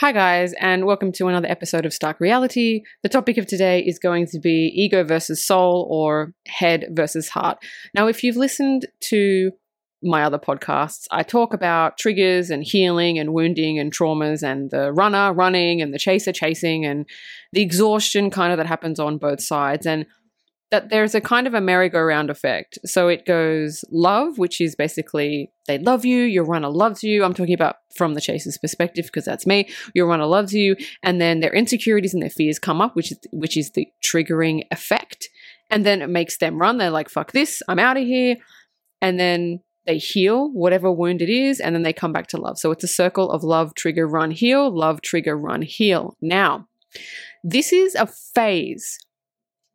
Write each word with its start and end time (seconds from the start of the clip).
Hi, 0.00 0.12
guys, 0.12 0.54
and 0.58 0.86
welcome 0.86 1.12
to 1.12 1.28
another 1.28 1.46
episode 1.46 1.84
of 1.84 1.92
Stark 1.92 2.20
Reality. 2.20 2.84
The 3.02 3.10
topic 3.10 3.36
of 3.36 3.44
today 3.44 3.80
is 3.80 3.98
going 3.98 4.28
to 4.28 4.40
be 4.40 4.72
ego 4.74 5.04
versus 5.04 5.44
soul 5.44 5.86
or 5.90 6.32
head 6.46 6.86
versus 6.92 7.28
heart. 7.28 7.58
Now, 7.92 8.06
if 8.06 8.24
you've 8.24 8.38
listened 8.38 8.86
to 9.10 9.50
my 10.02 10.22
other 10.22 10.38
podcasts, 10.38 11.06
I 11.10 11.22
talk 11.22 11.52
about 11.52 11.98
triggers 11.98 12.48
and 12.48 12.64
healing 12.64 13.18
and 13.18 13.34
wounding 13.34 13.78
and 13.78 13.92
traumas 13.92 14.42
and 14.42 14.70
the 14.70 14.90
runner 14.90 15.34
running 15.34 15.82
and 15.82 15.92
the 15.92 15.98
chaser 15.98 16.32
chasing 16.32 16.86
and 16.86 17.04
the 17.52 17.60
exhaustion 17.60 18.30
kind 18.30 18.52
of 18.52 18.56
that 18.56 18.66
happens 18.66 18.98
on 18.98 19.18
both 19.18 19.42
sides. 19.42 19.84
And 19.84 20.06
that 20.70 20.88
there's 20.88 21.14
a 21.14 21.20
kind 21.20 21.46
of 21.46 21.54
a 21.54 21.60
merry-go-round 21.60 22.30
effect. 22.30 22.78
So 22.84 23.08
it 23.08 23.26
goes 23.26 23.84
love, 23.90 24.38
which 24.38 24.60
is 24.60 24.76
basically 24.76 25.50
they 25.66 25.78
love 25.78 26.04
you, 26.04 26.22
your 26.22 26.44
runner 26.44 26.68
loves 26.68 27.02
you. 27.02 27.24
I'm 27.24 27.34
talking 27.34 27.54
about 27.54 27.76
from 27.96 28.14
the 28.14 28.20
chaser's 28.20 28.58
perspective 28.58 29.06
because 29.06 29.24
that's 29.24 29.46
me. 29.46 29.68
Your 29.94 30.06
runner 30.06 30.26
loves 30.26 30.52
you, 30.52 30.76
and 31.02 31.20
then 31.20 31.40
their 31.40 31.52
insecurities 31.52 32.14
and 32.14 32.22
their 32.22 32.30
fears 32.30 32.58
come 32.58 32.80
up, 32.80 32.94
which 32.94 33.12
is 33.12 33.18
which 33.32 33.56
is 33.56 33.72
the 33.72 33.88
triggering 34.04 34.62
effect, 34.70 35.28
and 35.70 35.84
then 35.84 36.02
it 36.02 36.08
makes 36.08 36.38
them 36.38 36.58
run. 36.58 36.78
They're 36.78 36.90
like, 36.90 37.08
"Fuck 37.08 37.32
this, 37.32 37.62
I'm 37.68 37.78
out 37.78 37.96
of 37.96 38.04
here," 38.04 38.36
and 39.00 39.18
then 39.18 39.60
they 39.86 39.98
heal 39.98 40.50
whatever 40.52 40.92
wound 40.92 41.22
it 41.22 41.30
is, 41.30 41.58
and 41.58 41.74
then 41.74 41.82
they 41.82 41.92
come 41.92 42.12
back 42.12 42.28
to 42.28 42.36
love. 42.36 42.58
So 42.58 42.70
it's 42.70 42.84
a 42.84 42.88
circle 42.88 43.30
of 43.30 43.42
love, 43.42 43.74
trigger, 43.74 44.06
run, 44.06 44.30
heal, 44.30 44.70
love, 44.70 45.00
trigger, 45.02 45.36
run, 45.36 45.62
heal. 45.62 46.16
Now, 46.20 46.68
this 47.42 47.72
is 47.72 47.94
a 47.94 48.06
phase 48.06 48.98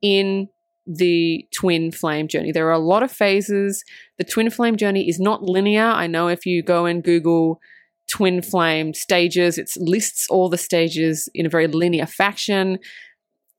in 0.02 0.48
the 0.88 1.48
twin 1.54 1.92
flame 1.92 2.28
journey. 2.28 2.52
There 2.52 2.68
are 2.68 2.74
a 2.74 2.80
lot 2.80 3.04
of 3.04 3.12
phases. 3.12 3.84
The 4.18 4.24
twin 4.24 4.50
flame 4.50 4.78
journey 4.78 5.10
is 5.10 5.20
not 5.20 5.44
linear. 5.44 5.86
I 5.86 6.08
know 6.08 6.28
if 6.28 6.46
you 6.46 6.64
go 6.64 6.86
and 6.86 7.04
Google 7.04 7.60
twin 8.08 8.42
flame 8.42 8.94
stages, 8.94 9.58
it 9.58 9.72
lists 9.78 10.28
all 10.30 10.50
the 10.50 10.58
stages 10.58 11.30
in 11.34 11.46
a 11.46 11.50
very 11.50 11.68
linear 11.68 12.06
fashion. 12.06 12.80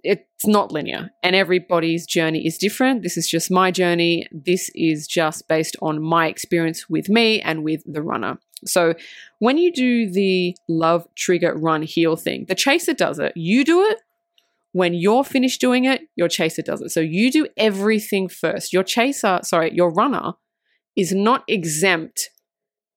It's 0.02 0.46
not 0.46 0.70
linear, 0.70 1.10
and 1.24 1.34
everybody's 1.34 2.06
journey 2.06 2.46
is 2.46 2.58
different. 2.58 3.02
This 3.02 3.16
is 3.16 3.28
just 3.28 3.50
my 3.50 3.72
journey. 3.72 4.28
This 4.30 4.70
is 4.74 5.08
just 5.08 5.48
based 5.48 5.76
on 5.82 6.00
my 6.00 6.28
experience 6.28 6.88
with 6.88 7.08
me 7.08 7.40
and 7.40 7.64
with 7.64 7.82
the 7.86 8.02
runner. 8.02 8.38
So, 8.64 8.94
when 9.40 9.58
you 9.58 9.72
do 9.72 10.08
the 10.08 10.56
love, 10.68 11.08
trigger, 11.16 11.56
run, 11.56 11.82
heal 11.82 12.14
thing, 12.14 12.46
the 12.48 12.54
chaser 12.54 12.94
does 12.94 13.18
it. 13.18 13.32
You 13.34 13.64
do 13.64 13.82
it, 13.82 13.98
when 14.76 14.92
you're 14.92 15.24
finished 15.24 15.58
doing 15.58 15.86
it, 15.86 16.02
your 16.16 16.28
chaser 16.28 16.60
does 16.60 16.82
it. 16.82 16.90
So 16.90 17.00
you 17.00 17.32
do 17.32 17.46
everything 17.56 18.28
first. 18.28 18.74
Your 18.74 18.82
chaser, 18.82 19.40
sorry, 19.42 19.74
your 19.74 19.90
runner 19.90 20.34
is 20.94 21.14
not 21.14 21.44
exempt 21.48 22.28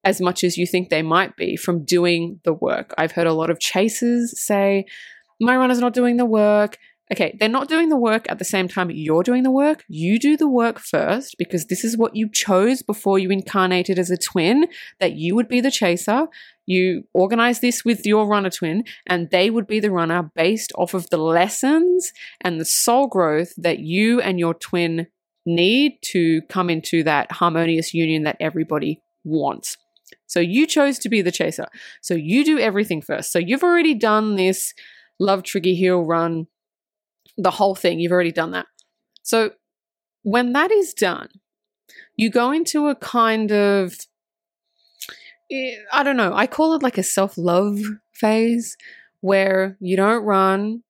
as 0.04 0.20
much 0.20 0.44
as 0.44 0.58
you 0.58 0.68
think 0.68 0.90
they 0.90 1.02
might 1.02 1.38
be 1.38 1.56
from 1.56 1.86
doing 1.86 2.42
the 2.44 2.52
work. 2.52 2.94
I've 2.98 3.14
heard 3.14 3.28
a 3.28 3.34
lot 3.34 3.50
of 3.50 3.62
chasers 3.62 4.38
say, 4.38 4.88
my 5.40 5.56
runner's 5.56 5.80
not 5.80 5.94
doing 5.94 6.18
the 6.18 6.26
work. 6.26 6.78
Okay, 7.12 7.36
they're 7.40 7.50
not 7.50 7.68
doing 7.68 7.90
the 7.90 7.98
work 7.98 8.30
at 8.30 8.38
the 8.38 8.46
same 8.46 8.68
time 8.68 8.92
you're 8.92 9.24
doing 9.24 9.42
the 9.42 9.50
work. 9.50 9.84
You 9.88 10.20
do 10.20 10.38
the 10.38 10.48
work 10.48 10.80
first 10.80 11.36
because 11.40 11.66
this 11.66 11.84
is 11.84 11.98
what 11.98 12.16
you 12.16 12.30
chose 12.30 12.84
before 12.84 13.18
you 13.18 13.32
incarnated 13.32 13.98
as 13.98 14.12
a 14.12 14.18
twin, 14.18 14.68
that 15.00 15.14
you 15.14 15.36
would 15.36 15.48
be 15.48 15.60
the 15.60 15.72
chaser. 15.72 16.28
You 16.68 17.06
organize 17.16 17.62
this 17.62 17.84
with 17.84 18.06
your 18.06 18.28
runner 18.28 18.52
twin, 18.52 18.84
and 19.08 19.32
they 19.32 19.50
would 19.50 19.66
be 19.66 19.80
the 19.80 19.90
runner 19.90 20.30
based 20.36 20.72
off 20.76 20.94
of 20.94 21.10
the 21.10 21.18
lessons 21.18 22.12
and 22.42 22.62
the 22.62 22.66
soul 22.66 23.08
growth 23.08 23.54
that 23.58 23.80
you 23.80 24.22
and 24.22 24.40
your 24.40 24.54
twin 24.54 25.08
need 25.48 25.94
to 26.04 26.42
come 26.44 26.70
into 26.70 27.02
that 27.04 27.32
harmonious 27.32 27.92
union 27.92 28.22
that 28.24 28.38
everybody 28.40 29.02
wants. 29.24 29.78
So 30.28 30.40
you 30.40 30.68
chose 30.68 31.00
to 31.00 31.10
be 31.10 31.24
the 31.24 31.32
chaser. 31.32 31.66
So 32.02 32.14
you 32.14 32.46
do 32.46 32.60
everything 32.60 33.02
first. 33.02 33.32
So 33.32 33.40
you've 33.40 33.64
already 33.64 33.96
done 33.96 34.36
this 34.36 34.76
love 35.20 35.42
trigger 35.42 35.72
heal 35.72 36.02
run 36.02 36.46
the 37.40 37.52
whole 37.52 37.76
thing. 37.76 38.00
You've 38.00 38.12
already 38.12 38.32
done 38.32 38.52
that. 38.52 38.68
So 39.24 39.52
when 40.24 40.54
that 40.54 40.72
is 40.72 40.94
done, 40.94 41.30
you 42.16 42.30
go 42.30 42.52
into 42.52 42.88
a 42.88 42.96
kind 42.96 43.52
of, 43.52 43.96
eh, 45.52 45.76
I 45.92 46.04
don't 46.04 46.18
know, 46.18 46.34
I 46.34 46.48
call 46.48 46.74
it 46.76 46.84
like 46.84 46.98
a 46.98 47.04
self 47.04 47.38
love 47.38 47.80
phase 48.14 48.76
where 49.22 49.78
you 49.80 49.96
don't 49.96 50.24
run. 50.24 50.84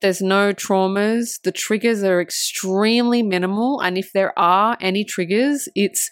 There's 0.00 0.20
no 0.20 0.52
traumas. 0.52 1.40
The 1.42 1.52
triggers 1.52 2.02
are 2.02 2.20
extremely 2.20 3.22
minimal. 3.22 3.80
And 3.80 3.96
if 3.96 4.12
there 4.12 4.36
are 4.36 4.76
any 4.80 5.04
triggers, 5.04 5.68
it's 5.76 6.10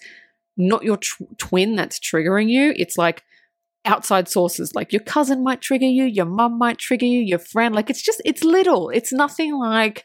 not 0.57 0.85
your 0.85 0.99
tw- 0.99 1.37
twin 1.39 1.75
that's 1.75 1.99
triggering 1.99 2.49
you. 2.49 2.73
It's 2.77 2.97
like 2.97 3.25
outside 3.85 4.29
sources 4.29 4.75
like 4.75 4.93
your 4.93 5.03
cousin 5.03 5.43
might 5.43 5.63
trigger 5.63 5.87
you 5.87 6.05
your 6.05 6.27
mum 6.27 6.59
might 6.59 6.77
trigger 6.77 7.07
you 7.07 7.21
your 7.21 7.39
friend 7.39 7.75
like 7.75 7.89
it's 7.89 8.03
just 8.03 8.21
it's 8.25 8.45
little. 8.45 8.91
It's 8.91 9.13
nothing 9.13 9.59
like 9.59 10.05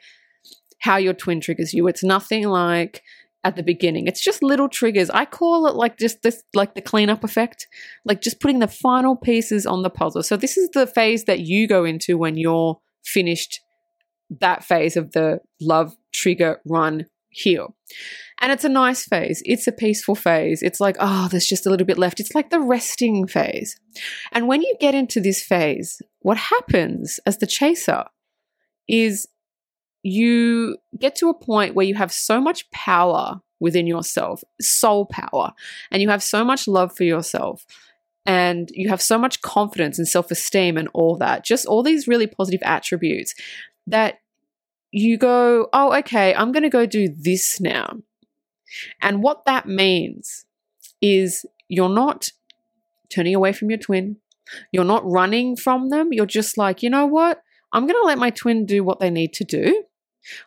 how 0.80 0.98
your 0.98 1.14
twin 1.14 1.42
triggers 1.42 1.74
you. 1.74 1.88
It's 1.88 2.04
nothing 2.04 2.48
like 2.48 3.02
at 3.44 3.56
the 3.56 3.64
beginning. 3.64 4.08
It's 4.08 4.24
just 4.24 4.42
little 4.42 4.70
triggers. 4.70 5.10
I 5.10 5.26
call 5.26 5.68
it 5.68 5.76
like 5.76 5.98
just 5.98 6.22
this 6.24 6.42
like 6.54 6.76
the 6.76 6.82
cleanup 6.82 7.24
effect 7.24 7.68
like 8.06 8.22
just 8.22 8.40
putting 8.40 8.60
the 8.60 8.68
final 8.68 9.16
pieces 9.16 9.66
on 9.66 9.82
the 9.84 9.90
puzzle. 9.90 10.24
So 10.24 10.38
this 10.38 10.58
is 10.58 10.70
the 10.70 10.88
phase 10.88 11.26
that 11.26 11.42
you 11.42 11.68
go 11.68 11.86
into 11.86 12.18
when 12.18 12.38
you're 12.38 12.80
finished 13.04 13.62
that 14.40 14.64
phase 14.64 14.98
of 14.98 15.12
the 15.12 15.40
love 15.62 15.96
trigger 16.14 16.60
run 16.66 17.06
heal 17.36 17.76
and 18.42 18.52
it's 18.52 18.66
a 18.66 18.70
nice 18.70 19.06
phase. 19.06 19.42
It's 19.46 19.68
a 19.68 19.72
peaceful 19.72 20.16
phase. 20.16 20.62
It's 20.62 20.80
like, 20.80 20.98
oh, 21.00 21.28
there's 21.30 21.48
just 21.48 21.66
a 21.66 21.70
little 21.70 21.88
bit 21.88 21.98
left. 21.98 22.20
It's 22.20 22.36
like 22.36 22.50
the 22.50 22.60
resting 22.60 23.28
phase. 23.28 23.80
And 24.34 24.48
when 24.48 24.62
you 24.62 24.76
get 24.80 24.94
into 24.94 25.22
this 25.22 25.42
phase, 25.42 26.02
what 26.20 26.38
happens 26.38 27.20
as 27.26 27.38
the 27.38 27.48
chaser 27.48 28.04
is 28.88 29.28
you 30.04 30.78
get 31.00 31.16
to 31.18 31.30
a 31.30 31.34
point 31.34 31.76
where 31.76 31.86
you 31.86 31.96
have 31.96 32.12
so 32.12 32.42
much 32.42 32.70
power 32.72 33.42
within 33.60 33.88
yourself, 33.88 34.44
soul 34.60 35.06
power, 35.06 35.54
and 35.90 36.02
you 36.02 36.10
have 36.10 36.22
so 36.22 36.44
much 36.44 36.68
love 36.68 36.96
for 36.96 37.04
yourself. 37.04 37.66
And 38.28 38.70
you 38.74 38.90
have 38.90 39.04
so 39.04 39.20
much 39.20 39.42
confidence 39.42 40.00
and 40.00 40.08
self 40.08 40.32
esteem 40.32 40.78
and 40.78 40.90
all 40.94 41.16
that, 41.18 41.46
just 41.46 41.68
all 41.68 41.84
these 41.84 42.08
really 42.08 42.28
positive 42.28 42.62
attributes 42.64 43.34
that 43.88 44.16
you 44.96 45.18
go, 45.18 45.68
oh, 45.74 45.94
okay, 45.94 46.34
I'm 46.34 46.54
going 46.54 46.64
to 46.64 46.70
go 46.70 46.86
do 46.86 47.14
this 47.14 47.60
now. 47.60 47.98
And 49.02 49.22
what 49.22 49.44
that 49.46 49.68
means 49.68 50.46
is 51.02 51.46
you're 51.68 51.90
not 51.90 52.30
turning 53.14 53.36
away 53.36 53.52
from 53.52 53.70
your 53.70 53.78
twin. 53.78 54.18
You're 54.72 54.86
not 54.86 55.04
running 55.06 55.58
from 55.58 55.90
them. 55.90 56.14
You're 56.14 56.26
just 56.26 56.58
like, 56.58 56.82
you 56.82 56.90
know 56.90 57.06
what? 57.06 57.42
I'm 57.74 57.86
going 57.86 58.02
to 58.02 58.08
let 58.08 58.18
my 58.18 58.30
twin 58.30 58.66
do 58.66 58.86
what 58.86 59.02
they 59.02 59.10
need 59.10 59.34
to 59.34 59.44
do. 59.44 59.84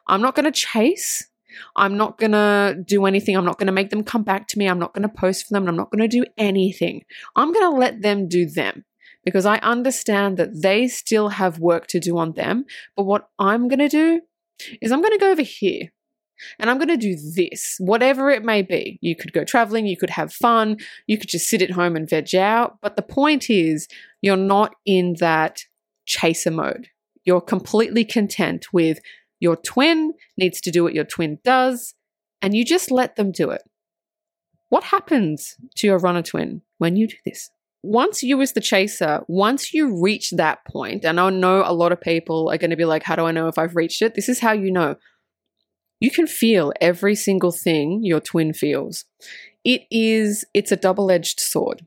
I'm 0.06 0.22
not 0.22 0.34
going 0.34 0.50
to 0.50 0.52
chase. 0.52 1.28
I'm 1.76 1.98
not 1.98 2.16
going 2.16 2.32
to 2.32 2.82
do 2.86 3.04
anything. 3.04 3.36
I'm 3.36 3.44
not 3.44 3.58
going 3.58 3.66
to 3.66 3.72
make 3.72 3.90
them 3.90 4.02
come 4.02 4.22
back 4.22 4.48
to 4.48 4.58
me. 4.58 4.66
I'm 4.66 4.78
not 4.78 4.94
going 4.94 5.02
to 5.02 5.08
post 5.10 5.46
for 5.46 5.52
them. 5.52 5.68
I'm 5.68 5.76
not 5.76 5.90
going 5.90 6.08
to 6.08 6.08
do 6.08 6.24
anything. 6.38 7.04
I'm 7.36 7.52
going 7.52 7.70
to 7.70 7.76
let 7.76 8.00
them 8.00 8.28
do 8.28 8.46
them 8.46 8.86
because 9.26 9.44
I 9.44 9.58
understand 9.58 10.38
that 10.38 10.62
they 10.62 10.88
still 10.88 11.28
have 11.28 11.58
work 11.58 11.86
to 11.88 12.00
do 12.00 12.16
on 12.16 12.32
them. 12.32 12.64
But 12.96 13.02
what 13.02 13.28
I'm 13.38 13.68
going 13.68 13.80
to 13.80 13.88
do 13.90 14.22
is 14.80 14.92
I'm 14.92 15.00
going 15.00 15.12
to 15.12 15.18
go 15.18 15.30
over 15.30 15.42
here 15.42 15.90
and 16.58 16.70
I'm 16.70 16.78
going 16.78 16.88
to 16.88 16.96
do 16.96 17.16
this, 17.16 17.76
whatever 17.78 18.30
it 18.30 18.44
may 18.44 18.62
be. 18.62 18.98
You 19.02 19.16
could 19.16 19.32
go 19.32 19.44
traveling, 19.44 19.86
you 19.86 19.96
could 19.96 20.10
have 20.10 20.32
fun, 20.32 20.76
you 21.06 21.18
could 21.18 21.28
just 21.28 21.48
sit 21.48 21.62
at 21.62 21.72
home 21.72 21.96
and 21.96 22.08
veg 22.08 22.34
out. 22.34 22.78
But 22.80 22.96
the 22.96 23.02
point 23.02 23.50
is, 23.50 23.88
you're 24.22 24.36
not 24.36 24.74
in 24.86 25.16
that 25.20 25.62
chaser 26.06 26.50
mode. 26.50 26.88
You're 27.24 27.40
completely 27.40 28.04
content 28.04 28.72
with 28.72 29.00
your 29.40 29.56
twin 29.56 30.14
needs 30.36 30.60
to 30.62 30.70
do 30.70 30.82
what 30.82 30.94
your 30.94 31.04
twin 31.04 31.38
does, 31.44 31.94
and 32.42 32.56
you 32.56 32.64
just 32.64 32.90
let 32.90 33.16
them 33.16 33.30
do 33.30 33.50
it. 33.50 33.62
What 34.68 34.84
happens 34.84 35.56
to 35.76 35.86
your 35.86 35.98
runner 35.98 36.22
twin 36.22 36.62
when 36.78 36.96
you 36.96 37.08
do 37.08 37.16
this? 37.24 37.50
Once 37.82 38.22
you, 38.22 38.40
as 38.42 38.52
the 38.52 38.60
chaser, 38.60 39.20
once 39.28 39.72
you 39.72 40.00
reach 40.02 40.30
that 40.32 40.58
point, 40.66 41.04
and 41.04 41.20
I 41.20 41.30
know 41.30 41.62
a 41.64 41.72
lot 41.72 41.92
of 41.92 42.00
people 42.00 42.50
are 42.50 42.58
going 42.58 42.70
to 42.70 42.76
be 42.76 42.84
like, 42.84 43.04
How 43.04 43.16
do 43.16 43.24
I 43.24 43.32
know 43.32 43.48
if 43.48 43.58
I've 43.58 43.76
reached 43.76 44.02
it? 44.02 44.14
This 44.14 44.28
is 44.28 44.40
how 44.40 44.52
you 44.52 44.70
know 44.70 44.96
you 46.00 46.10
can 46.10 46.26
feel 46.26 46.72
every 46.80 47.14
single 47.14 47.52
thing 47.52 48.00
your 48.02 48.20
twin 48.20 48.52
feels. 48.52 49.04
It 49.64 49.82
is 49.90 50.44
it's 50.54 50.72
a 50.72 50.76
double-edged 50.76 51.40
sword 51.40 51.86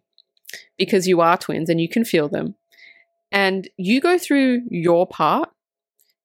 because 0.78 1.08
you 1.08 1.22
are 1.22 1.38
twins 1.38 1.70
and 1.70 1.80
you 1.80 1.88
can 1.88 2.04
feel 2.04 2.28
them. 2.28 2.56
And 3.32 3.70
you 3.78 4.02
go 4.02 4.18
through 4.18 4.64
your 4.70 5.08
part, 5.08 5.50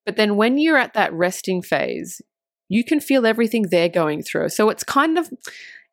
but 0.04 0.16
then 0.16 0.36
when 0.36 0.58
you're 0.58 0.76
at 0.76 0.94
that 0.94 1.12
resting 1.12 1.62
phase, 1.62 2.20
you 2.68 2.82
can 2.82 2.98
feel 2.98 3.26
everything 3.26 3.66
they're 3.70 3.88
going 3.88 4.22
through. 4.22 4.48
So 4.48 4.70
it's 4.70 4.82
kind 4.82 5.18
of 5.18 5.30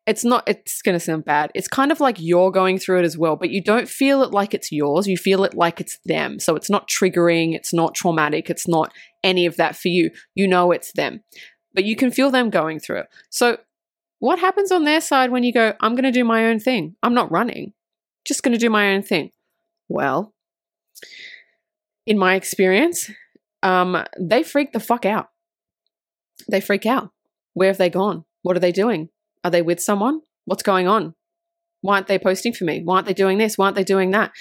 it's 0.06 0.24
not 0.24 0.44
it's 0.46 0.82
going 0.82 0.94
to 0.94 1.00
sound 1.00 1.24
bad. 1.24 1.50
It's 1.54 1.68
kind 1.68 1.90
of 1.90 2.00
like 2.00 2.16
you're 2.20 2.50
going 2.50 2.78
through 2.78 3.00
it 3.00 3.04
as 3.04 3.16
well, 3.16 3.36
but 3.36 3.50
you 3.50 3.62
don't 3.62 3.88
feel 3.88 4.22
it 4.22 4.32
like 4.32 4.52
it's 4.52 4.70
yours. 4.70 5.06
You 5.06 5.16
feel 5.16 5.44
it 5.44 5.54
like 5.54 5.80
it's 5.80 5.98
them. 6.04 6.38
So 6.38 6.56
it's 6.56 6.68
not 6.68 6.88
triggering, 6.88 7.54
it's 7.54 7.72
not 7.72 7.94
traumatic, 7.94 8.50
it's 8.50 8.68
not 8.68 8.92
any 9.22 9.46
of 9.46 9.56
that 9.56 9.76
for 9.76 9.88
you. 9.88 10.10
You 10.34 10.46
know 10.46 10.72
it's 10.72 10.92
them 10.92 11.22
but 11.74 11.84
you 11.84 11.96
can 11.96 12.10
feel 12.10 12.30
them 12.30 12.48
going 12.48 12.78
through 12.78 13.00
it. 13.00 13.08
So, 13.28 13.58
what 14.20 14.38
happens 14.38 14.72
on 14.72 14.84
their 14.84 15.00
side 15.00 15.30
when 15.30 15.42
you 15.42 15.52
go, 15.52 15.74
I'm 15.80 15.94
going 15.94 16.04
to 16.04 16.12
do 16.12 16.24
my 16.24 16.46
own 16.46 16.60
thing? 16.60 16.94
I'm 17.02 17.12
not 17.12 17.30
running, 17.30 17.74
just 18.24 18.42
going 18.42 18.52
to 18.52 18.58
do 18.58 18.70
my 18.70 18.94
own 18.94 19.02
thing. 19.02 19.32
Well, 19.88 20.32
in 22.06 22.16
my 22.16 22.36
experience, 22.36 23.10
um, 23.62 24.02
they 24.18 24.42
freak 24.42 24.72
the 24.72 24.80
fuck 24.80 25.04
out. 25.04 25.28
They 26.48 26.60
freak 26.60 26.86
out. 26.86 27.10
Where 27.52 27.68
have 27.68 27.78
they 27.78 27.90
gone? 27.90 28.24
What 28.42 28.56
are 28.56 28.60
they 28.60 28.72
doing? 28.72 29.10
Are 29.44 29.50
they 29.50 29.62
with 29.62 29.80
someone? 29.80 30.22
What's 30.46 30.62
going 30.62 30.88
on? 30.88 31.14
Why 31.82 31.96
aren't 31.96 32.06
they 32.06 32.18
posting 32.18 32.54
for 32.54 32.64
me? 32.64 32.80
Why 32.82 32.96
aren't 32.96 33.06
they 33.06 33.14
doing 33.14 33.38
this? 33.38 33.58
Why 33.58 33.66
aren't 33.66 33.76
they 33.76 33.84
doing 33.84 34.10
that? 34.12 34.32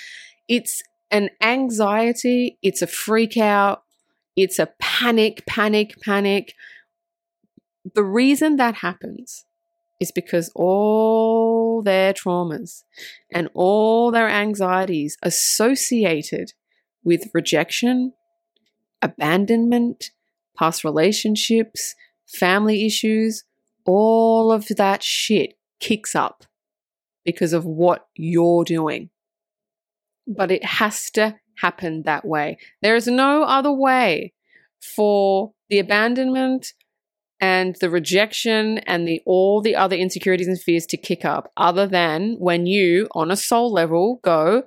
It's 0.48 0.82
an 1.12 1.30
anxiety, 1.42 2.58
it's 2.64 2.82
a 2.82 2.88
freak 2.88 3.38
out, 3.38 3.84
it's 4.36 4.60
a 4.60 4.70
panic, 4.80 5.44
panic, 5.46 5.94
panic. 6.02 6.54
The 7.94 8.04
reason 8.04 8.56
that 8.56 8.76
happens 8.76 9.46
is 10.00 10.12
because 10.12 10.52
all 10.56 11.82
their 11.84 12.14
traumas 12.14 12.84
and 13.32 13.50
all 13.54 14.10
their 14.12 14.30
anxieties 14.30 15.18
associated 15.22 16.54
with 17.04 17.30
rejection, 17.34 18.14
abandonment, 19.02 20.12
past 20.58 20.84
relationships, 20.84 21.94
family 22.26 22.86
issues, 22.86 23.44
all 23.86 24.52
of 24.52 24.68
that 24.78 25.04
shit 25.04 25.56
kicks 25.80 26.16
up 26.16 26.46
because 27.26 27.54
of 27.54 27.66
what 27.66 28.08
you're 28.16 28.64
doing. 28.64 29.10
But 30.28 30.52
it 30.52 30.64
has 30.64 31.10
to 31.12 31.36
happen 31.58 32.04
that 32.04 32.26
way. 32.26 32.58
There 32.82 32.96
is 32.96 33.08
no 33.08 33.44
other 33.44 33.72
way 33.72 34.34
for 34.96 35.54
the 35.70 35.80
abandonment 35.80 36.74
and 37.40 37.76
the 37.82 37.90
rejection 37.90 38.78
and 38.80 39.08
the 39.08 39.22
all 39.26 39.62
the 39.62 39.76
other 39.76 39.96
insecurities 39.96 40.48
and 40.48 40.62
fears 40.62 40.86
to 40.88 40.98
kick 40.98 41.26
up 41.26 41.52
other 41.58 41.88
than 41.88 42.36
when 42.40 42.66
you 42.66 43.08
on 43.12 43.32
a 43.32 43.36
soul 43.36 43.72
level 43.72 44.20
go 44.24 44.64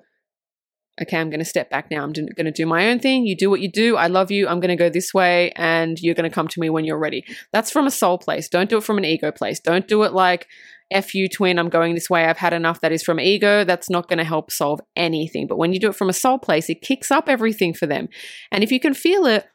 okay 1.00 1.18
i'm 1.18 1.30
going 1.30 1.40
to 1.40 1.44
step 1.44 1.70
back 1.70 1.90
now 1.90 2.02
i'm 2.02 2.12
going 2.12 2.44
to 2.44 2.50
do 2.50 2.66
my 2.66 2.88
own 2.88 2.98
thing 2.98 3.26
you 3.26 3.36
do 3.36 3.50
what 3.50 3.60
you 3.60 3.70
do 3.70 3.96
i 3.96 4.06
love 4.06 4.30
you 4.30 4.48
i'm 4.48 4.60
going 4.60 4.68
to 4.68 4.76
go 4.76 4.88
this 4.88 5.12
way 5.12 5.52
and 5.56 5.98
you're 6.00 6.14
going 6.14 6.28
to 6.28 6.34
come 6.34 6.48
to 6.48 6.60
me 6.60 6.70
when 6.70 6.84
you're 6.84 6.98
ready 6.98 7.24
that's 7.52 7.70
from 7.70 7.86
a 7.86 7.90
soul 7.90 8.18
place 8.18 8.48
don't 8.48 8.70
do 8.70 8.78
it 8.78 8.84
from 8.84 8.98
an 8.98 9.04
ego 9.04 9.30
place 9.30 9.60
don't 9.60 9.88
do 9.88 10.02
it 10.02 10.12
like 10.12 10.46
F 10.92 11.14
you 11.14 11.28
twin, 11.28 11.58
I'm 11.58 11.68
going 11.68 11.94
this 11.94 12.08
way, 12.08 12.26
I've 12.26 12.38
had 12.38 12.52
enough. 12.52 12.80
That 12.80 12.92
is 12.92 13.02
from 13.02 13.18
ego. 13.18 13.64
That's 13.64 13.90
not 13.90 14.08
going 14.08 14.18
to 14.18 14.24
help 14.24 14.52
solve 14.52 14.80
anything. 14.94 15.48
But 15.48 15.58
when 15.58 15.72
you 15.72 15.80
do 15.80 15.88
it 15.88 15.96
from 15.96 16.08
a 16.08 16.12
soul 16.12 16.38
place, 16.38 16.70
it 16.70 16.80
kicks 16.80 17.10
up 17.10 17.28
everything 17.28 17.74
for 17.74 17.86
them. 17.86 18.08
And 18.52 18.62
if 18.62 18.70
you 18.70 18.78
can 18.78 18.94
feel 18.94 19.26
it, 19.26 19.46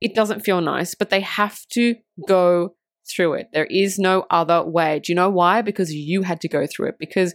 it 0.00 0.14
doesn't 0.14 0.40
feel 0.40 0.60
nice, 0.60 0.96
but 0.96 1.10
they 1.10 1.20
have 1.20 1.60
to 1.74 1.94
go 2.26 2.74
through 3.08 3.34
it. 3.34 3.48
There 3.52 3.66
is 3.66 3.98
no 3.98 4.26
other 4.30 4.64
way. 4.64 4.98
Do 4.98 5.12
you 5.12 5.16
know 5.16 5.30
why? 5.30 5.62
Because 5.62 5.92
you 5.92 6.22
had 6.22 6.40
to 6.40 6.48
go 6.48 6.66
through 6.66 6.88
it. 6.88 6.96
Because 6.98 7.34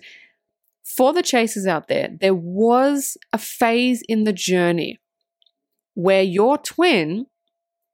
for 0.96 1.14
the 1.14 1.22
chasers 1.22 1.68
out 1.68 1.88
there, 1.88 2.10
there 2.20 2.36
was 2.36 3.18
a 3.34 3.38
phase 3.38 4.04
in 4.08 4.24
the 4.24 4.34
journey 4.34 5.00
where 5.94 6.24
your 6.24 6.58
twin 6.58 7.26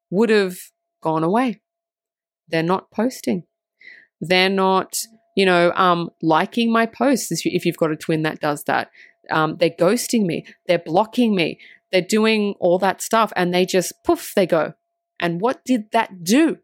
would 0.10 0.30
have 0.30 0.58
gone 1.02 1.24
away. 1.24 1.62
They're 2.48 2.64
not 2.64 2.92
posting. 2.92 3.44
They're 4.22 4.50
not 4.50 4.96
you 5.36 5.46
know, 5.46 5.72
um, 5.76 6.10
liking 6.22 6.72
my 6.72 6.86
posts 6.86 7.32
if 7.46 7.66
you've 7.66 7.78
got 7.78 7.92
a 7.92 7.96
twin 7.96 8.24
that 8.24 8.40
does 8.40 8.64
that. 8.66 8.90
Um, 9.32 9.58
they're 9.58 9.70
ghosting 9.70 10.26
me, 10.26 10.46
they're 10.68 10.80
blocking 10.80 11.34
me, 11.36 11.60
they're 11.92 12.02
doing 12.02 12.56
all 12.60 12.78
that 12.80 13.02
stuff, 13.02 13.32
and 13.36 13.54
they 13.54 13.66
just 13.66 13.94
poof, 14.06 14.34
they 14.36 14.46
go. 14.46 14.74
And 15.20 15.40
what 15.40 15.64
did 15.66 15.92
that 15.92 16.24
do? 16.24 16.58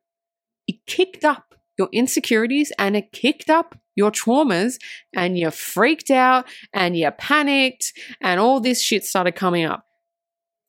It 0.68 0.86
kicked 0.86 1.24
up 1.24 1.56
your 1.78 1.90
insecurities 1.94 2.72
and 2.78 2.96
it 2.98 3.12
kicked 3.12 3.50
up 3.50 3.80
your 4.00 4.12
traumas, 4.12 4.78
and 5.14 5.38
you 5.38 5.52
freaked 5.52 6.10
out 6.10 6.48
and 6.74 6.98
you 6.98 7.12
panicked, 7.12 7.94
and 8.22 8.40
all 8.40 8.60
this 8.60 8.82
shit 8.82 9.04
started 9.04 9.36
coming 9.36 9.66
up. 9.66 9.84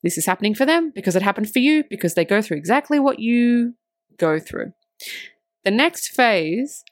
This 0.03 0.19
is 0.19 0.27
happening 0.27 0.55
for 0.55 0.67
them 0.67 0.93
because 0.95 1.17
it 1.17 1.23
happened 1.23 1.51
for 1.51 1.61
you, 1.61 1.85
because 1.89 2.15
they 2.15 2.25
go 2.25 2.43
through 2.43 2.59
exactly 2.59 2.99
what 2.99 3.19
you 3.19 3.75
go 4.19 4.39
through. 4.39 4.73
The 5.65 5.71
next 5.71 6.09
phase 6.09 6.85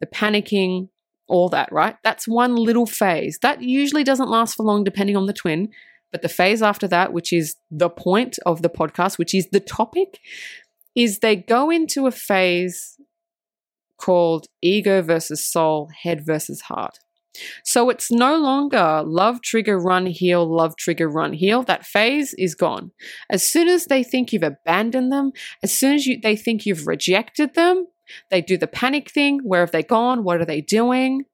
the 0.00 0.06
panicking, 0.06 0.88
all 1.26 1.48
that, 1.50 1.70
right? 1.72 1.96
That's 2.04 2.28
one 2.28 2.56
little 2.56 2.86
phase. 2.86 3.38
That 3.42 3.62
usually 3.62 4.04
doesn't 4.04 4.30
last 4.30 4.54
for 4.54 4.62
long, 4.62 4.84
depending 4.84 5.16
on 5.16 5.26
the 5.26 5.32
twin. 5.32 5.68
But 6.10 6.22
the 6.22 6.28
phase 6.28 6.62
after 6.62 6.88
that, 6.88 7.12
which 7.12 7.32
is 7.32 7.56
the 7.70 7.90
point 7.90 8.38
of 8.46 8.62
the 8.62 8.70
podcast, 8.70 9.18
which 9.18 9.34
is 9.34 9.48
the 9.50 9.60
topic, 9.60 10.20
is 10.94 11.18
they 11.18 11.36
go 11.36 11.70
into 11.70 12.06
a 12.06 12.10
phase 12.10 12.97
called 13.98 14.46
ego 14.62 15.02
versus 15.02 15.44
soul, 15.44 15.90
head 16.02 16.24
versus 16.24 16.62
heart. 16.62 16.98
So 17.64 17.90
it's 17.90 18.10
no 18.10 18.36
longer 18.36 19.02
love 19.04 19.42
trigger, 19.42 19.78
run, 19.78 20.06
heal, 20.06 20.44
love 20.44 20.76
trigger, 20.76 21.08
run, 21.08 21.32
heal. 21.32 21.62
That 21.62 21.86
phase 21.86 22.34
is 22.36 22.54
gone. 22.54 22.90
As 23.30 23.48
soon 23.48 23.68
as 23.68 23.86
they 23.86 24.02
think 24.02 24.32
you've 24.32 24.42
abandoned 24.42 25.12
them, 25.12 25.32
as 25.62 25.76
soon 25.76 25.94
as 25.94 26.06
you, 26.06 26.18
they 26.20 26.36
think 26.36 26.66
you've 26.66 26.86
rejected 26.86 27.54
them, 27.54 27.86
they 28.30 28.40
do 28.40 28.56
the 28.56 28.66
panic 28.66 29.10
thing. 29.10 29.40
Where 29.44 29.60
have 29.60 29.70
they 29.70 29.82
gone? 29.82 30.24
What 30.24 30.40
are 30.40 30.46
they 30.46 30.60
doing? 30.60 31.24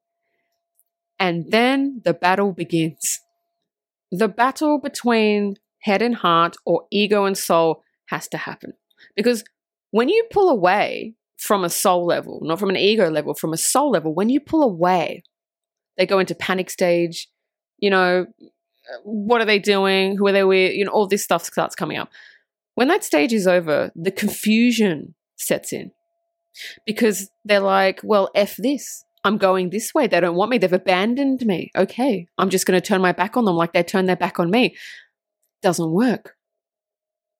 And 1.17 1.51
then 1.51 2.01
the 2.03 2.13
battle 2.13 2.51
begins. 2.51 3.21
The 4.11 4.27
battle 4.27 4.79
between 4.79 5.55
head 5.81 6.01
and 6.01 6.15
heart 6.15 6.57
or 6.65 6.85
ego 6.91 7.25
and 7.25 7.37
soul 7.37 7.83
has 8.07 8.27
to 8.29 8.37
happen. 8.37 8.73
Because 9.15 9.43
when 9.91 10.09
you 10.09 10.27
pull 10.31 10.49
away 10.49 11.15
from 11.45 11.63
a 11.63 11.69
soul 11.69 12.05
level, 12.05 12.39
not 12.41 12.59
from 12.59 12.69
an 12.69 12.77
ego 12.77 13.09
level, 13.09 13.35
from 13.35 13.53
a 13.53 13.57
soul 13.57 13.91
level, 13.91 14.13
when 14.13 14.29
you 14.29 14.39
pull 14.39 14.63
away, 14.63 15.23
they 15.97 16.05
go 16.05 16.19
into 16.19 16.33
panic 16.33 16.69
stage. 16.69 17.27
You 17.77 17.91
know, 17.91 18.25
what 19.03 19.41
are 19.41 19.45
they 19.45 19.59
doing? 19.59 20.17
Who 20.17 20.25
are 20.27 20.31
they 20.31 20.43
with? 20.43 20.73
You 20.73 20.85
know, 20.85 20.91
all 20.91 21.07
this 21.07 21.23
stuff 21.23 21.43
starts 21.43 21.75
coming 21.75 21.97
up. 21.97 22.09
When 22.73 22.87
that 22.87 23.03
stage 23.03 23.31
is 23.31 23.47
over, 23.47 23.91
the 23.95 24.11
confusion 24.11 25.13
sets 25.37 25.71
in 25.71 25.91
because 26.85 27.29
they're 27.43 27.59
like, 27.59 28.01
well, 28.03 28.29
F 28.35 28.55
this. 28.57 29.03
I'm 29.23 29.37
going 29.37 29.69
this 29.69 29.93
way. 29.93 30.07
They 30.07 30.19
don't 30.19 30.35
want 30.35 30.51
me. 30.51 30.57
They've 30.57 30.71
abandoned 30.71 31.45
me. 31.45 31.71
Okay. 31.75 32.27
I'm 32.37 32.49
just 32.49 32.67
going 32.67 32.79
to 32.79 32.85
turn 32.85 33.01
my 33.01 33.11
back 33.11 33.35
on 33.37 33.45
them 33.45 33.55
like 33.55 33.73
they 33.73 33.81
turn 33.81 34.05
their 34.05 34.15
back 34.15 34.39
on 34.39 34.51
me. 34.51 34.75
Doesn't 35.63 35.91
work. 35.91 36.35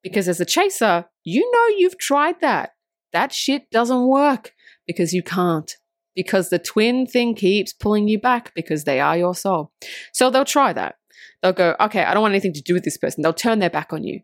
Because 0.02 0.28
as 0.28 0.40
a 0.40 0.46
chaser, 0.46 1.06
you 1.24 1.50
know 1.52 1.78
you've 1.78 2.00
tried 2.00 2.42
that. 2.42 2.72
That 3.14 3.34
shit 3.34 3.70
doesn't 3.72 4.08
work 4.08 4.54
because 4.88 5.14
you 5.14 5.24
can't. 5.24 5.72
Because 6.16 6.50
the 6.50 6.60
twin 6.60 7.06
thing 7.06 7.36
keeps 7.36 7.74
pulling 7.74 8.08
you 8.08 8.20
back 8.20 8.54
because 8.56 8.86
they 8.86 9.00
are 9.00 9.18
your 9.18 9.36
soul. 9.36 9.72
So 10.14 10.30
they'll 10.30 10.46
try 10.46 10.72
that. 10.74 10.96
They'll 11.42 11.54
go, 11.54 11.76
okay, 11.80 12.04
I 12.04 12.14
don't 12.14 12.22
want 12.22 12.34
anything 12.34 12.54
to 12.54 12.62
do 12.62 12.74
with 12.74 12.84
this 12.84 12.98
person. 12.98 13.22
They'll 13.22 13.34
turn 13.34 13.60
their 13.60 13.70
back 13.70 13.92
on 13.92 14.04
you. 14.04 14.22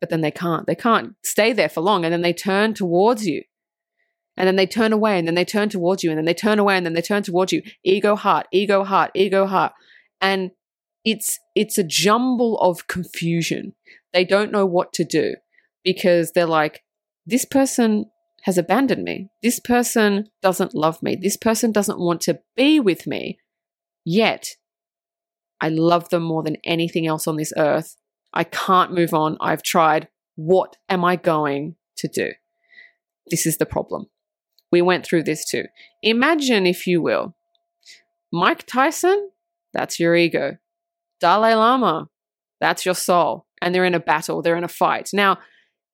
But 0.00 0.08
then 0.08 0.22
they 0.22 0.30
can't. 0.30 0.66
They 0.66 0.74
can't 0.74 1.14
stay 1.22 1.52
there 1.52 1.68
for 1.68 1.80
long. 1.80 2.04
And 2.04 2.12
then 2.12 2.22
they 2.22 2.32
turn 2.32 2.74
towards 2.74 3.26
you 3.26 3.42
and 4.36 4.46
then 4.46 4.56
they 4.56 4.66
turn 4.66 4.92
away 4.92 5.18
and 5.18 5.26
then 5.26 5.34
they 5.34 5.44
turn 5.44 5.68
towards 5.68 6.02
you 6.02 6.10
and 6.10 6.18
then 6.18 6.24
they 6.24 6.34
turn 6.34 6.58
away 6.58 6.76
and 6.76 6.86
then 6.86 6.94
they 6.94 7.02
turn 7.02 7.22
towards 7.22 7.52
you 7.52 7.62
ego 7.84 8.16
heart 8.16 8.46
ego 8.52 8.84
heart 8.84 9.10
ego 9.14 9.46
heart 9.46 9.72
and 10.20 10.50
it's 11.04 11.38
it's 11.54 11.78
a 11.78 11.84
jumble 11.84 12.58
of 12.58 12.86
confusion 12.86 13.74
they 14.12 14.24
don't 14.24 14.52
know 14.52 14.66
what 14.66 14.92
to 14.92 15.04
do 15.04 15.36
because 15.84 16.32
they're 16.32 16.46
like 16.46 16.82
this 17.26 17.44
person 17.44 18.06
has 18.42 18.58
abandoned 18.58 19.04
me. 19.04 19.28
This 19.42 19.60
person 19.60 20.28
doesn't 20.42 20.74
love 20.74 21.02
me. 21.02 21.16
This 21.20 21.36
person 21.36 21.70
doesn't 21.70 22.00
want 22.00 22.20
to 22.22 22.40
be 22.56 22.80
with 22.80 23.06
me. 23.06 23.38
Yet 24.04 24.56
i 25.60 25.68
love 25.68 26.08
them 26.08 26.24
more 26.24 26.42
than 26.42 26.56
anything 26.64 27.06
else 27.06 27.28
on 27.28 27.36
this 27.36 27.52
earth. 27.56 27.96
I 28.34 28.42
can't 28.42 28.92
move 28.92 29.14
on. 29.14 29.36
I've 29.40 29.62
tried. 29.62 30.08
What 30.34 30.76
am 30.88 31.04
i 31.04 31.14
going 31.14 31.76
to 31.98 32.08
do? 32.08 32.32
This 33.30 33.46
is 33.46 33.58
the 33.58 33.66
problem. 33.66 34.06
We 34.72 34.82
went 34.82 35.06
through 35.06 35.22
this 35.22 35.48
too. 35.48 35.66
Imagine, 36.02 36.66
if 36.66 36.86
you 36.86 37.00
will, 37.00 37.36
Mike 38.32 38.66
Tyson, 38.66 39.30
that's 39.72 40.00
your 40.00 40.16
ego. 40.16 40.56
Dalai 41.20 41.54
Lama, 41.54 42.08
that's 42.60 42.84
your 42.84 42.94
soul. 42.96 43.46
And 43.60 43.72
they're 43.72 43.84
in 43.84 43.94
a 43.94 44.00
battle, 44.00 44.42
they're 44.42 44.56
in 44.56 44.64
a 44.64 44.68
fight. 44.68 45.10
Now, 45.12 45.38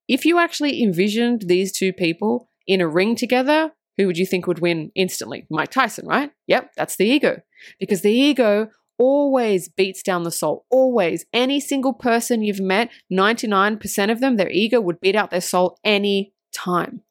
if 0.09 0.25
you 0.25 0.39
actually 0.39 0.83
envisioned 0.83 1.43
these 1.43 1.77
two 1.77 1.93
people 1.93 2.49
in 2.67 2.81
a 2.81 2.89
ring 2.89 3.15
together, 3.15 3.73
who 3.97 4.07
would 4.07 4.19
you 4.19 4.27
think 4.27 4.47
would 4.47 4.61
win 4.61 4.91
instantly? 4.95 5.47
Mike 5.51 5.71
Tyson, 5.71 6.07
right? 6.07 6.31
Yep, 6.47 6.73
that's 6.77 6.97
the 6.97 7.07
ego. 7.07 7.43
Because 7.81 8.03
the 8.03 8.13
ego 8.13 8.69
always 8.99 9.69
beats 9.69 10.03
down 10.03 10.25
the 10.25 10.31
soul. 10.31 10.65
Always. 10.71 11.25
Any 11.33 11.61
single 11.61 11.93
person 11.93 12.43
you've 12.43 12.61
met, 12.61 12.91
99% 13.13 14.11
of 14.11 14.21
them, 14.21 14.37
their 14.37 14.51
ego 14.51 14.81
would 14.81 15.01
beat 15.01 15.17
out 15.17 15.31
their 15.31 15.41
soul 15.41 15.79
any 15.85 16.33
time. 16.53 17.03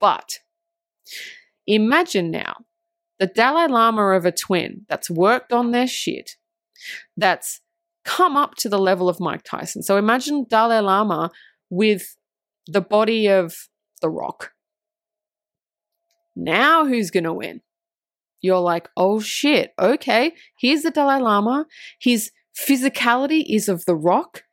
But 0.00 0.38
Imagine 1.68 2.30
now 2.30 2.56
the 3.18 3.26
Dalai 3.26 3.66
Lama 3.66 4.12
of 4.12 4.24
a 4.24 4.32
twin 4.32 4.86
that's 4.88 5.10
worked 5.10 5.52
on 5.52 5.70
their 5.70 5.86
shit, 5.86 6.32
that's 7.16 7.60
come 8.04 8.38
up 8.38 8.54
to 8.56 8.70
the 8.70 8.78
level 8.78 9.08
of 9.08 9.20
Mike 9.20 9.42
Tyson. 9.44 9.82
So 9.82 9.98
imagine 9.98 10.46
Dalai 10.48 10.80
Lama 10.80 11.30
with 11.68 12.16
the 12.68 12.80
body 12.80 13.26
of 13.28 13.68
The 14.00 14.10
Rock. 14.10 14.52
Now 16.36 16.86
who's 16.86 17.10
going 17.10 17.24
to 17.24 17.32
win? 17.32 17.62
You're 18.40 18.60
like, 18.60 18.88
oh 18.96 19.18
shit, 19.18 19.72
okay, 19.78 20.32
here's 20.60 20.82
the 20.82 20.92
Dalai 20.92 21.20
Lama. 21.20 21.66
His 22.00 22.30
physicality 22.56 23.42
is 23.48 23.68
of 23.68 23.84
The 23.84 23.96
Rock, 23.96 24.44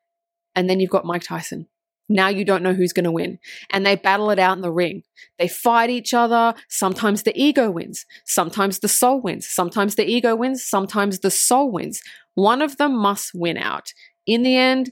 and 0.55 0.67
then 0.67 0.79
you've 0.79 0.89
got 0.89 1.05
Mike 1.05 1.23
Tyson. 1.23 1.67
Now 2.07 2.27
you 2.27 2.45
don't 2.45 2.63
know 2.63 2.73
who's 2.73 2.93
going 2.93 3.05
to 3.05 3.11
win. 3.11 3.39
And 3.71 3.85
they 3.85 3.95
battle 3.95 4.29
it 4.29 4.37
out 4.37 4.55
in 4.55 4.61
the 4.61 4.71
ring. 4.71 5.03
They 5.39 5.47
fight 5.47 5.89
each 5.89 6.13
other. 6.13 6.53
Sometimes 6.69 7.23
the 7.23 7.35
ego 7.35 7.71
wins. 7.71 8.05
Sometimes 8.25 8.79
the 8.79 8.87
soul 8.87 9.21
wins. 9.21 9.47
Sometimes 9.47 9.95
the 9.95 10.05
ego 10.05 10.35
wins. 10.35 10.63
Sometimes 10.63 11.19
the 11.19 11.31
soul 11.31 11.71
wins. 11.71 12.01
One 12.35 12.61
of 12.61 12.77
them 12.77 12.95
must 12.95 13.31
win 13.33 13.57
out. 13.57 13.91
In 14.27 14.43
the 14.43 14.55
end, 14.55 14.91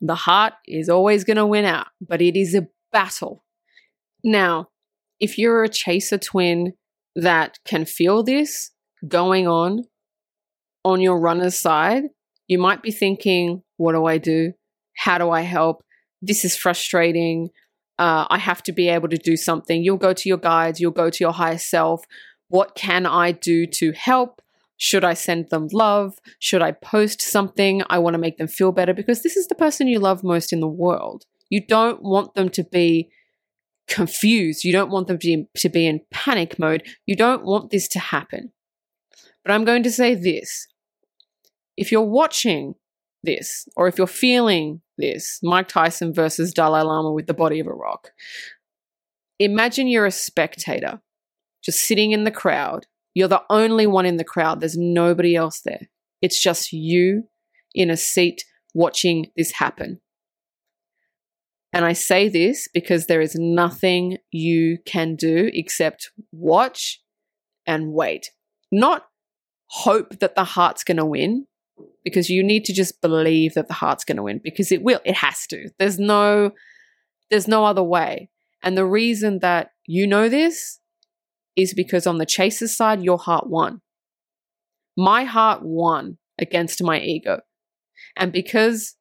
the 0.00 0.14
heart 0.14 0.54
is 0.66 0.88
always 0.88 1.24
going 1.24 1.36
to 1.36 1.46
win 1.46 1.64
out, 1.64 1.88
but 2.00 2.20
it 2.20 2.36
is 2.36 2.54
a 2.54 2.68
battle. 2.92 3.44
Now, 4.22 4.68
if 5.20 5.38
you're 5.38 5.64
a 5.64 5.68
chaser 5.68 6.18
twin 6.18 6.74
that 7.14 7.58
can 7.64 7.84
feel 7.84 8.22
this 8.22 8.70
going 9.06 9.46
on 9.48 9.84
on 10.84 11.00
your 11.00 11.18
runner's 11.18 11.56
side, 11.56 12.04
you 12.48 12.58
might 12.58 12.82
be 12.82 12.92
thinking, 12.92 13.62
what 13.76 13.92
do 13.92 14.04
I 14.04 14.18
do? 14.18 14.52
How 14.96 15.18
do 15.18 15.30
I 15.30 15.42
help? 15.42 15.82
this 16.22 16.44
is 16.44 16.56
frustrating. 16.56 17.50
Uh, 17.98 18.26
I 18.28 18.38
have 18.38 18.62
to 18.64 18.72
be 18.72 18.88
able 18.88 19.08
to 19.08 19.16
do 19.16 19.36
something. 19.36 19.82
You'll 19.82 19.96
go 19.96 20.12
to 20.12 20.28
your 20.28 20.38
guides, 20.38 20.80
you'll 20.80 20.90
go 20.90 21.10
to 21.10 21.24
your 21.24 21.32
higher 21.32 21.58
self. 21.58 22.04
What 22.48 22.74
can 22.74 23.06
I 23.06 23.32
do 23.32 23.66
to 23.66 23.92
help? 23.92 24.40
Should 24.76 25.04
I 25.04 25.14
send 25.14 25.48
them 25.50 25.68
love? 25.72 26.18
Should 26.38 26.62
I 26.62 26.72
post 26.72 27.22
something? 27.22 27.82
I 27.88 27.98
want 27.98 28.14
to 28.14 28.18
make 28.18 28.38
them 28.38 28.48
feel 28.48 28.72
better 28.72 28.92
because 28.92 29.22
this 29.22 29.36
is 29.36 29.48
the 29.48 29.54
person 29.54 29.88
you 29.88 29.98
love 29.98 30.22
most 30.22 30.52
in 30.52 30.60
the 30.60 30.68
world. 30.68 31.24
You 31.48 31.64
don't 31.64 32.02
want 32.02 32.34
them 32.34 32.48
to 32.50 32.64
be 32.64 33.10
confused. 33.88 34.64
You 34.64 34.72
don't 34.72 34.90
want 34.90 35.06
them 35.06 35.18
to 35.18 35.26
be, 35.26 35.48
to 35.58 35.68
be 35.68 35.86
in 35.86 36.00
panic 36.10 36.58
mode. 36.58 36.82
You 37.06 37.16
don't 37.16 37.44
want 37.44 37.70
this 37.70 37.88
to 37.88 37.98
happen. 37.98 38.52
But 39.44 39.52
I'm 39.52 39.64
going 39.64 39.82
to 39.84 39.90
say 39.90 40.14
this 40.14 40.66
if 41.76 41.92
you're 41.92 42.02
watching 42.02 42.74
this, 43.22 43.68
or 43.76 43.88
if 43.88 43.98
you're 43.98 44.06
feeling 44.06 44.80
this 44.98 45.40
Mike 45.42 45.68
Tyson 45.68 46.14
versus 46.14 46.54
Dalai 46.54 46.82
Lama 46.82 47.12
with 47.12 47.26
the 47.26 47.34
body 47.34 47.60
of 47.60 47.66
a 47.66 47.72
rock. 47.72 48.10
Imagine 49.38 49.88
you're 49.88 50.06
a 50.06 50.10
spectator, 50.10 51.00
just 51.62 51.80
sitting 51.80 52.12
in 52.12 52.24
the 52.24 52.30
crowd. 52.30 52.86
You're 53.16 53.28
the 53.28 53.44
only 53.48 53.86
one 53.86 54.04
in 54.04 54.18
the 54.18 54.24
crowd, 54.24 54.60
there's 54.60 54.76
nobody 54.76 55.34
else 55.34 55.62
there. 55.64 55.88
It's 56.20 56.38
just 56.38 56.70
you 56.70 57.22
in 57.74 57.88
a 57.88 57.96
seat 57.96 58.44
watching 58.74 59.28
this 59.38 59.52
happen. 59.52 60.02
And 61.72 61.86
I 61.86 61.94
say 61.94 62.28
this 62.28 62.68
because 62.74 63.06
there 63.06 63.22
is 63.22 63.34
nothing 63.34 64.18
you 64.32 64.76
can 64.84 65.16
do 65.16 65.50
except 65.54 66.10
watch 66.30 67.00
and 67.66 67.94
wait. 67.94 68.32
Not 68.70 69.06
hope 69.70 70.18
that 70.18 70.34
the 70.34 70.44
heart's 70.44 70.84
going 70.84 70.98
to 70.98 71.06
win, 71.06 71.46
because 72.04 72.28
you 72.28 72.44
need 72.44 72.66
to 72.66 72.74
just 72.74 73.00
believe 73.00 73.54
that 73.54 73.66
the 73.66 73.74
heart's 73.74 74.04
going 74.04 74.16
to 74.16 74.22
win 74.24 74.42
because 74.44 74.70
it 74.70 74.82
will 74.82 75.00
it 75.04 75.16
has 75.16 75.46
to 75.46 75.68
there's 75.78 75.98
no 75.98 76.50
there's 77.30 77.48
no 77.48 77.64
other 77.64 77.82
way 77.82 78.30
and 78.62 78.76
the 78.76 78.86
reason 78.86 79.40
that 79.40 79.70
you 79.86 80.06
know 80.06 80.28
this 80.28 80.80
is 81.56 81.74
because 81.74 82.06
on 82.06 82.18
the 82.18 82.26
chaser's 82.26 82.76
side 82.76 83.02
your 83.02 83.18
heart 83.18 83.46
won 83.48 83.80
my 84.96 85.24
heart 85.24 85.60
won 85.62 86.18
against 86.38 86.82
my 86.82 87.00
ego 87.00 87.40
and 88.16 88.32
because 88.32 88.96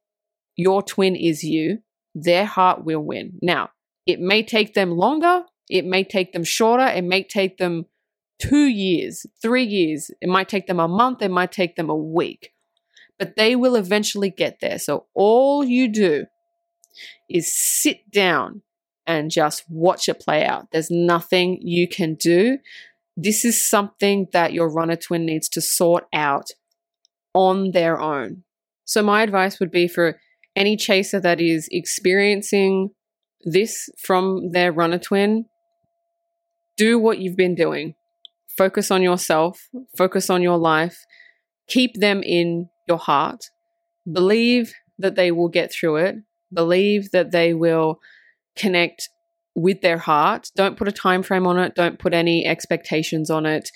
your 0.55 0.81
twin 0.81 1.15
is 1.15 1.43
you 1.43 1.79
their 2.13 2.45
heart 2.45 2.83
will 2.85 3.01
win 3.01 3.33
now 3.41 3.69
it 4.05 4.19
may 4.19 4.43
take 4.43 4.74
them 4.74 4.91
longer 4.91 5.43
it 5.69 5.85
may 5.85 6.03
take 6.03 6.31
them 6.33 6.43
shorter 6.43 6.85
it 6.85 7.03
may 7.03 7.24
take 7.24 7.57
them 7.57 7.85
two 8.38 8.65
years, 8.65 9.25
three 9.41 9.63
years. 9.63 10.12
It 10.19 10.27
might 10.27 10.50
take 10.50 10.67
them 10.67 10.77
a 10.77 10.89
month, 10.89 11.21
it 11.21 11.31
might 11.31 11.53
take 11.53 11.77
them 11.77 11.89
a 11.89 11.95
week 11.95 12.51
but 13.17 13.35
they 13.35 13.55
will 13.55 13.75
eventually 13.75 14.29
get 14.29 14.59
there. 14.62 14.79
So 14.79 15.05
all 15.13 15.63
you 15.63 15.88
do 15.88 16.25
is 17.29 17.55
sit 17.55 18.12
down 18.12 18.62
and 19.07 19.31
just 19.31 19.63
watch 19.69 20.09
it 20.09 20.19
play 20.19 20.45
out. 20.45 20.67
There's 20.71 20.91
nothing 20.91 21.59
you 21.62 21.88
can 21.88 22.15
do. 22.15 22.57
This 23.15 23.45
is 23.45 23.63
something 23.63 24.27
that 24.33 24.53
your 24.53 24.69
runner 24.69 24.95
twin 24.95 25.25
needs 25.25 25.47
to 25.50 25.62
sort 25.62 26.05
out 26.13 26.47
on 27.33 27.71
their 27.71 28.00
own. 28.00 28.43
So, 28.83 29.01
my 29.01 29.24
advice 29.24 29.59
would 29.59 29.71
be 29.71 29.88
for 29.88 30.19
any 30.55 30.77
chaser 30.77 31.19
that 31.19 31.41
is 31.41 31.67
experiencing 31.71 32.91
this 33.43 33.89
from 33.97 34.51
their 34.51 34.71
runner 34.71 34.97
twin, 34.97 35.45
do 36.77 36.97
what 36.97 37.19
you've 37.19 37.38
been 37.38 37.55
doing. 37.55 37.93
Focus 38.57 38.89
on 38.89 39.01
yourself, 39.01 39.69
focus 39.97 40.29
on 40.29 40.41
your 40.41 40.57
life, 40.57 40.97
keep 41.67 42.00
them 42.00 42.24
in 42.24 42.69
your 42.88 42.97
heart. 42.97 43.45
Believe 44.12 44.74
that 44.97 45.15
they 45.15 45.31
will 45.31 45.50
get 45.50 45.71
through 45.71 45.97
it. 45.97 46.15
Believe 46.53 47.12
that 47.12 47.31
they 47.31 47.53
will 47.53 48.00
connect 48.55 49.09
with 49.55 49.81
their 49.81 49.97
heart. 49.97 50.50
Don't 50.55 50.77
put 50.77 50.88
a 50.88 50.91
time 50.91 51.24
frame 51.24 51.47
on 51.47 51.57
it. 51.57 51.75
Don't 51.75 52.00
put 52.00 52.13
any 52.13 52.45
expectations 52.45 53.29
on 53.29 53.45
it. 53.45 53.69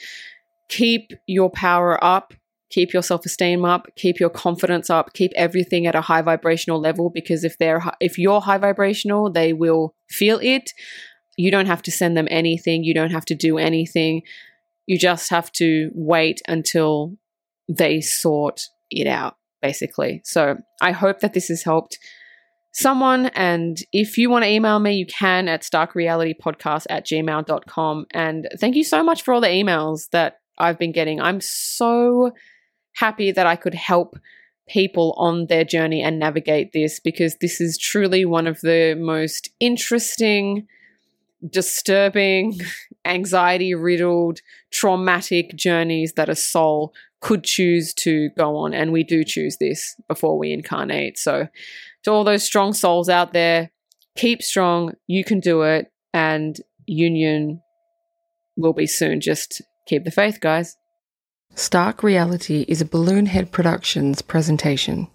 Keep 0.67 1.13
your 1.27 1.49
power 1.49 2.01
up. 2.03 2.33
Keep 2.69 2.93
your 2.93 3.01
self-esteem 3.01 3.65
up. 3.65 3.87
Keep 3.95 4.19
your 4.19 4.29
confidence 4.29 4.89
up. 4.89 5.13
Keep 5.13 5.31
everything 5.35 5.87
at 5.87 5.95
a 5.95 6.01
high 6.01 6.21
vibrational 6.21 6.79
level 6.79 7.09
because 7.09 7.43
if 7.43 7.57
they're 7.57 7.81
if 7.99 8.19
you're 8.19 8.41
high 8.41 8.59
vibrational, 8.59 9.31
they 9.31 9.53
will 9.53 9.95
feel 10.09 10.39
it. 10.43 10.71
You 11.35 11.49
don't 11.49 11.65
have 11.65 11.81
to 11.83 11.91
send 11.91 12.15
them 12.15 12.27
anything. 12.29 12.83
You 12.83 12.93
don't 12.93 13.11
have 13.11 13.25
to 13.25 13.35
do 13.35 13.57
anything. 13.57 14.21
You 14.85 14.99
just 14.99 15.29
have 15.29 15.51
to 15.53 15.89
wait 15.95 16.41
until 16.47 17.15
they 17.67 18.01
sort 18.01 18.61
it 18.91 19.07
out, 19.07 19.37
basically. 19.61 20.21
So 20.23 20.57
I 20.81 20.91
hope 20.91 21.21
that 21.21 21.33
this 21.33 21.47
has 21.47 21.63
helped 21.63 21.97
someone. 22.71 23.27
And 23.27 23.77
if 23.91 24.17
you 24.17 24.29
want 24.29 24.43
to 24.43 24.49
email 24.49 24.79
me, 24.79 24.93
you 24.93 25.05
can 25.05 25.47
at 25.47 25.63
starkrealitypodcast 25.63 26.85
at 26.89 27.05
gmail.com. 27.05 28.05
And 28.11 28.47
thank 28.59 28.75
you 28.75 28.83
so 28.83 29.03
much 29.03 29.23
for 29.23 29.33
all 29.33 29.41
the 29.41 29.47
emails 29.47 30.09
that 30.11 30.39
I've 30.57 30.77
been 30.77 30.91
getting. 30.91 31.21
I'm 31.21 31.41
so 31.41 32.31
happy 32.93 33.31
that 33.31 33.47
I 33.47 33.55
could 33.55 33.73
help 33.73 34.17
people 34.67 35.13
on 35.17 35.47
their 35.47 35.63
journey 35.63 36.03
and 36.03 36.19
navigate 36.19 36.73
this 36.73 36.99
because 36.99 37.37
this 37.37 37.59
is 37.59 37.77
truly 37.77 38.23
one 38.23 38.45
of 38.45 38.61
the 38.61 38.95
most 38.99 39.49
interesting, 39.59 40.67
disturbing, 41.49 42.59
anxiety 43.05 43.73
riddled, 43.73 44.41
traumatic 44.71 45.55
journeys 45.55 46.13
that 46.13 46.29
a 46.29 46.35
soul 46.35 46.93
could 47.21 47.43
choose 47.43 47.93
to 47.93 48.29
go 48.37 48.55
on. 48.55 48.73
And 48.73 48.91
we 48.91 49.03
do 49.03 49.23
choose 49.23 49.57
this 49.57 49.95
before 50.07 50.37
we 50.37 50.53
incarnate. 50.53 51.17
So, 51.17 51.47
to 52.03 52.11
all 52.11 52.23
those 52.23 52.43
strong 52.43 52.73
souls 52.73 53.09
out 53.09 53.33
there, 53.33 53.71
keep 54.17 54.41
strong. 54.41 54.93
You 55.07 55.23
can 55.23 55.39
do 55.39 55.63
it. 55.63 55.91
And 56.13 56.57
union 56.87 57.61
will 58.57 58.73
be 58.73 58.87
soon. 58.87 59.21
Just 59.21 59.61
keep 59.87 60.03
the 60.03 60.11
faith, 60.11 60.39
guys. 60.41 60.75
Stark 61.55 62.03
Reality 62.03 62.65
is 62.67 62.81
a 62.81 62.85
Balloonhead 62.85 63.51
Productions 63.51 64.21
presentation. 64.21 65.07